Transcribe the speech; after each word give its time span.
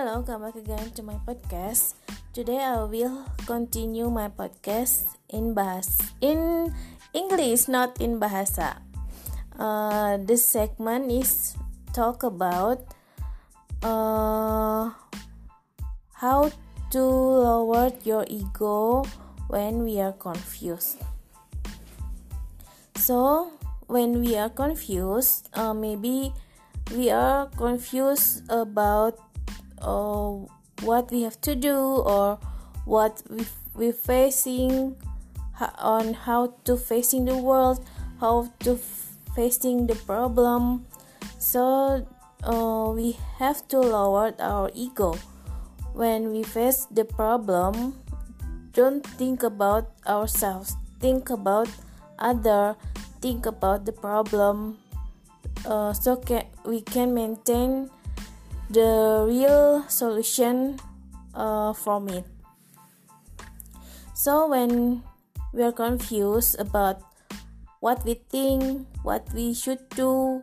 Hello, 0.00 0.24
come 0.24 0.48
back 0.48 0.56
again 0.56 0.88
to 0.96 1.04
my 1.04 1.20
podcast. 1.28 1.92
Today 2.32 2.56
I 2.56 2.88
will 2.88 3.20
continue 3.44 4.08
my 4.08 4.32
podcast 4.32 5.04
in 5.28 5.52
bahas 5.52 6.00
in 6.24 6.72
English, 7.12 7.68
not 7.68 8.00
in 8.00 8.16
bahasa. 8.16 8.80
Uh, 9.60 10.16
this 10.24 10.40
segment 10.40 11.12
is 11.12 11.52
talk 11.92 12.24
about 12.24 12.80
uh, 13.84 14.88
how 16.16 16.48
to 16.96 17.04
lower 17.44 17.92
your 18.00 18.24
ego 18.24 19.04
when 19.52 19.84
we 19.84 20.00
are 20.00 20.16
confused. 20.16 20.96
So 22.96 23.52
when 23.84 24.24
we 24.24 24.32
are 24.40 24.48
confused, 24.48 25.52
uh, 25.52 25.76
maybe 25.76 26.32
we 26.96 27.12
are 27.12 27.52
confused 27.52 28.48
about 28.48 29.20
uh, 29.80 30.30
what 30.82 31.10
we 31.10 31.22
have 31.22 31.40
to 31.42 31.54
do 31.54 31.76
or 31.76 32.38
what 32.84 33.22
we 33.28 33.46
we 33.74 33.92
facing 33.92 34.96
on 35.78 36.14
how 36.14 36.54
to 36.64 36.76
facing 36.76 37.24
the 37.24 37.36
world 37.36 37.84
how 38.20 38.48
to 38.60 38.76
facing 39.34 39.86
the 39.86 39.94
problem. 39.94 40.84
So 41.38 42.06
uh, 42.44 42.92
we 42.94 43.16
have 43.38 43.66
to 43.68 43.80
lower 43.80 44.34
our 44.38 44.70
ego. 44.74 45.16
When 45.92 46.30
we 46.30 46.42
face 46.42 46.86
the 46.90 47.04
problem 47.04 47.96
don't 48.72 49.02
think 49.18 49.42
about 49.42 49.90
ourselves. 50.06 50.76
Think 51.00 51.30
about 51.30 51.68
other. 52.18 52.76
Think 53.20 53.46
about 53.46 53.84
the 53.84 53.92
problem. 53.92 54.78
Uh, 55.66 55.92
so 55.92 56.16
can, 56.16 56.46
we 56.64 56.80
can 56.80 57.12
maintain 57.12 57.90
the 58.70 59.26
real 59.26 59.82
solution 59.90 60.78
uh, 61.34 61.74
from 61.74 62.08
it. 62.08 62.24
So 64.14 64.46
when 64.46 65.02
we 65.52 65.62
are 65.66 65.74
confused 65.74 66.54
about 66.60 67.02
what 67.80 68.04
we 68.06 68.14
think, 68.30 68.86
what 69.02 69.26
we 69.34 69.54
should 69.54 69.82
do, 69.90 70.42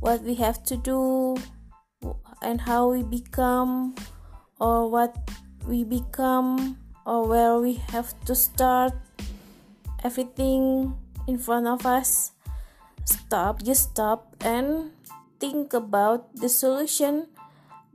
what 0.00 0.22
we 0.22 0.34
have 0.34 0.64
to 0.66 0.76
do, 0.76 1.36
and 2.42 2.60
how 2.60 2.90
we 2.90 3.02
become, 3.02 3.94
or 4.58 4.90
what 4.90 5.14
we 5.68 5.84
become, 5.84 6.76
or 7.06 7.28
where 7.28 7.60
we 7.60 7.74
have 7.94 8.12
to 8.26 8.34
start, 8.34 8.92
everything 10.02 10.96
in 11.28 11.38
front 11.38 11.68
of 11.68 11.86
us, 11.86 12.32
stop, 13.04 13.62
just 13.62 13.94
stop 13.94 14.34
and 14.40 14.90
think 15.38 15.72
about 15.72 16.34
the 16.34 16.48
solution 16.48 17.28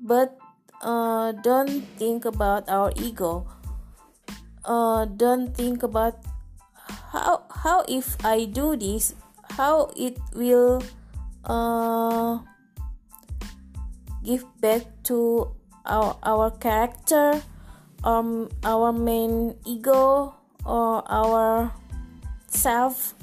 but 0.02 0.38
uh, 0.82 1.32
don't 1.44 1.84
think 1.98 2.26
about 2.26 2.68
our 2.70 2.92
ego. 2.96 3.48
Uh, 4.64 5.06
don't 5.06 5.56
think 5.56 5.84
about 5.84 6.20
how 7.10 7.42
how 7.50 7.82
if 7.90 8.14
i 8.22 8.46
do 8.46 8.78
this 8.78 9.16
how 9.58 9.90
it 9.98 10.18
will 10.36 10.78
uh, 11.46 12.38
give 14.24 14.46
back 14.62 14.86
to 15.02 15.50
our 15.90 16.14
our 16.22 16.52
character 16.62 17.42
um 18.04 18.46
our 18.64 18.94
main 18.94 19.58
ego 19.66 20.34
or 20.66 21.02
our 21.10 21.74
self. 22.48 23.14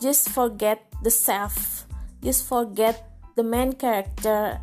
Just 0.00 0.28
forget 0.28 0.84
the 1.02 1.10
self. 1.10 1.86
Just 2.22 2.44
forget 2.48 3.16
the 3.36 3.42
main 3.42 3.72
character 3.72 4.60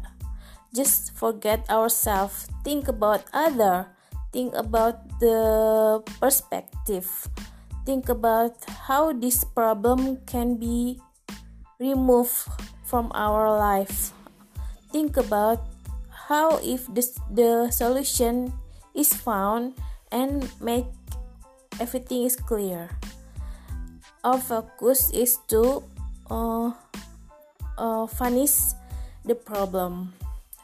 just 0.73 1.15
forget 1.15 1.63
ourselves 1.69 2.47
think 2.67 2.91
about 2.91 3.23
other. 3.31 3.87
Think 4.35 4.51
about 4.59 4.99
the 5.23 6.03
perspective. 6.19 7.07
Think 7.87 8.11
about 8.11 8.59
how 8.91 9.15
this 9.15 9.47
problem 9.47 10.19
can 10.27 10.59
be 10.59 10.99
removed 11.79 12.35
from 12.83 13.07
our 13.15 13.47
life. 13.55 14.11
Think 14.91 15.15
about 15.15 15.63
how 16.27 16.59
if 16.59 16.91
this, 16.91 17.15
the 17.31 17.71
solution 17.71 18.51
is 18.91 19.15
found 19.15 19.79
and 20.11 20.43
make 20.59 20.91
everything 21.79 22.27
is 22.27 22.35
clear. 22.35 22.91
Our 24.27 24.43
focus 24.43 25.07
is 25.15 25.39
to 25.47 25.87
uh, 26.27 26.75
uh, 27.79 28.11
finish 28.11 28.75
the 29.23 29.39
problem 29.39 30.11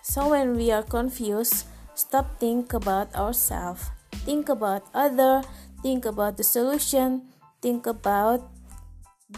so 0.03 0.29
when 0.35 0.59
we 0.59 0.69
are 0.69 0.83
confused, 0.83 1.63
stop 1.95 2.39
think 2.39 2.73
about 2.75 3.15
ourselves. 3.15 3.87
Think 4.27 4.49
about 4.49 4.83
other, 4.93 5.41
think 5.81 6.03
about 6.03 6.35
the 6.35 6.43
solution, 6.43 7.31
think 7.61 7.87
about 7.87 8.51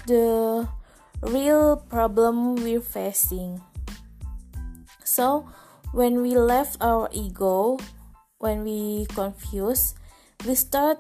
the 0.10 0.68
real 1.22 1.78
problem 1.78 2.56
we're 2.56 2.82
facing. 2.82 3.62
So 5.06 5.48
when 5.94 6.22
we 6.22 6.34
left 6.34 6.82
our 6.82 7.10
ego, 7.14 7.78
when 8.40 8.66
we 8.66 9.06
confuse, 9.14 9.94
we 10.46 10.56
start 10.56 10.98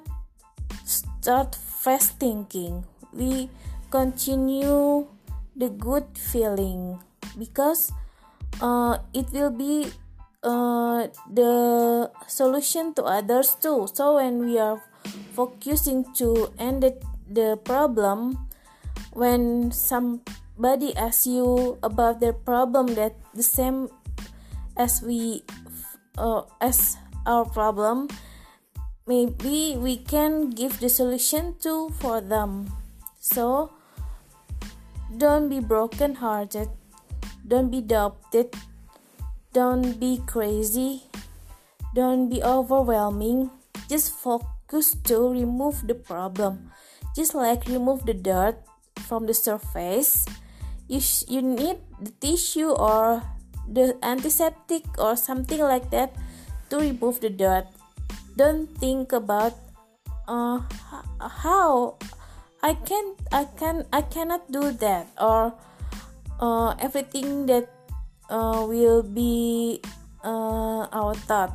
start 0.86 1.58
fresh 1.58 2.14
thinking. 2.22 2.86
We 3.12 3.50
continue 3.90 5.09
the 5.56 5.70
good 5.74 6.06
feeling 6.14 7.02
because 7.34 7.92
uh, 8.62 8.98
it 9.14 9.32
will 9.32 9.52
be 9.52 9.92
uh, 10.44 11.08
the 11.32 12.12
solution 12.28 12.94
to 12.94 13.04
others 13.04 13.56
too. 13.56 13.88
So 13.92 14.16
when 14.16 14.46
we 14.46 14.60
are 14.60 14.82
focusing 15.34 16.06
to 16.16 16.54
end 16.60 16.84
the, 16.84 16.94
the 17.30 17.58
problem 17.64 18.38
when 19.14 19.72
somebody 19.72 20.96
asks 20.96 21.28
you 21.28 21.78
about 21.84 22.20
their 22.20 22.34
problem 22.34 22.96
that 22.96 23.16
the 23.34 23.44
same 23.44 23.90
as 24.78 25.02
we 25.02 25.44
uh, 26.18 26.44
as 26.62 26.98
our 27.26 27.46
problem 27.46 28.08
maybe 29.08 29.76
we 29.78 29.98
can 29.98 30.50
give 30.50 30.80
the 30.80 30.90
solution 30.90 31.56
to 31.62 31.90
for 32.00 32.22
them. 32.22 32.72
So 33.20 33.72
don't 35.18 35.50
be 35.50 35.60
broken 35.60 36.16
hearted 36.16 36.70
don't 37.48 37.70
be 37.70 37.82
doubted. 37.82 38.54
Don't 39.54 40.00
be 40.00 40.20
crazy. 40.26 41.08
Don't 41.94 42.30
be 42.30 42.44
overwhelming. 42.44 43.52
Just 43.88 44.12
focus 44.12 44.98
to 45.08 45.30
remove 45.30 45.88
the 45.88 45.96
problem. 45.96 46.72
Just 47.16 47.34
like 47.34 47.68
remove 47.68 48.06
the 48.06 48.14
dirt 48.14 48.58
from 49.08 49.28
the 49.28 49.34
surface. 49.34 50.26
You, 50.88 51.00
you 51.28 51.42
need 51.42 51.78
the 52.02 52.12
tissue 52.20 52.70
or 52.70 53.24
the 53.68 53.98
antiseptic 54.04 54.84
or 54.98 55.16
something 55.16 55.60
like 55.60 55.90
that 55.92 56.16
to 56.70 56.78
remove 56.78 57.22
the 57.22 57.30
dirt. 57.30 57.66
Don't 58.36 58.68
think 58.78 59.14
about 59.14 59.54
uh, 60.28 60.62
how 61.22 61.96
I 62.62 62.74
can 62.74 63.16
I 63.32 63.46
can 63.46 63.86
I 63.94 64.02
cannot 64.02 64.52
do 64.52 64.72
that 64.82 65.08
or 65.22 65.54
uh, 66.40 66.75
everything 66.79 67.46
that 67.47 67.69
uh, 68.29 68.66
will 68.68 69.03
be 69.03 69.81
uh, 70.23 70.88
our 70.91 71.16
thought. 71.28 71.53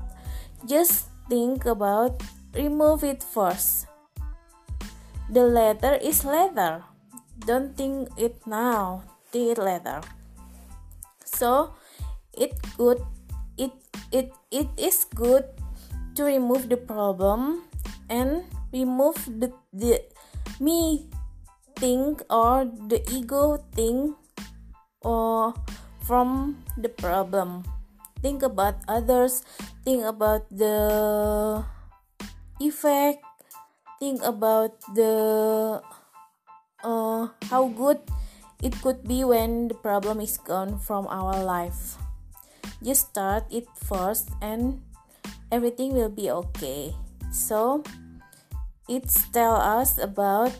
Just 0.67 1.09
think 1.29 1.65
about 1.67 2.23
remove 2.55 3.05
it 3.05 3.23
first. 3.23 3.87
The 5.31 5.47
letter 5.47 5.95
is 6.03 6.25
leather. 6.25 6.83
Don't 7.47 7.77
think 7.77 8.11
it 8.19 8.45
now. 8.47 9.05
Think 9.31 9.57
it 9.57 9.63
later 9.63 10.03
so 11.41 11.73
it 12.37 12.53
good 12.77 13.01
it 13.57 13.73
it 14.13 14.29
it 14.51 14.69
is 14.77 15.09
good 15.15 15.47
to 16.13 16.27
remove 16.27 16.69
the 16.69 16.77
problem 16.77 17.65
and 18.11 18.45
remove 18.75 19.17
the, 19.41 19.49
the 19.73 20.03
me 20.61 21.07
think 21.81 22.21
or 22.29 22.69
the 22.93 23.01
ego 23.09 23.57
thing 23.73 24.15
or 25.03 25.55
from 26.05 26.63
the 26.77 26.89
problem. 26.89 27.65
Think 28.21 28.43
about 28.43 28.77
others. 28.89 29.43
Think 29.85 30.05
about 30.05 30.45
the 30.53 31.65
effect. 32.61 33.25
Think 33.99 34.21
about 34.25 34.77
the 34.95 35.83
uh, 36.85 37.29
how 37.49 37.69
good 37.69 38.01
it 38.63 38.77
could 38.81 39.05
be 39.05 39.25
when 39.25 39.69
the 39.69 39.77
problem 39.77 40.21
is 40.21 40.37
gone 40.37 40.79
from 40.79 41.07
our 41.09 41.43
life. 41.45 41.97
Just 42.83 43.13
start 43.13 43.45
it 43.51 43.69
first 43.77 44.29
and 44.41 44.81
everything 45.53 45.93
will 45.93 46.13
be 46.13 46.31
okay. 46.31 46.93
So 47.33 47.85
it's 48.89 49.29
tell 49.31 49.57
us 49.57 49.97
about 50.01 50.53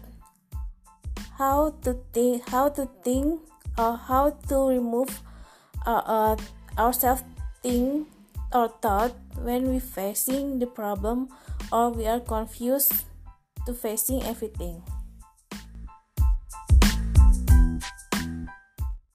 how 1.41 1.73
to 1.83 1.97
think 2.13 2.45
how 2.49 2.69
to 2.69 2.85
think 3.03 3.41
uh, 3.81 3.97
how 3.97 4.31
to 4.49 4.69
remove 4.69 5.09
uh, 5.87 6.05
uh, 6.05 6.37
ourselves 6.77 7.25
think 7.63 8.07
or 8.53 8.69
thought 8.85 9.17
when 9.41 9.69
we 9.73 9.79
facing 9.79 10.59
the 10.59 10.67
problem 10.67 11.29
or 11.73 11.89
we 11.91 12.07
are 12.07 12.21
confused 12.21 12.93
to 13.65 13.73
facing 13.73 14.23
everything 14.25 14.83